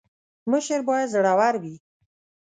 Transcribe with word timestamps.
مشر 0.51 0.79
باید 0.87 1.07
زړه 1.13 1.33
ور 1.39 1.55
وي 1.63 1.75